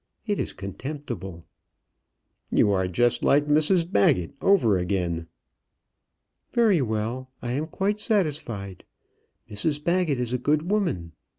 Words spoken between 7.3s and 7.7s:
I am